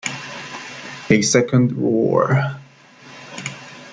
[1.11, 2.57] A second roar.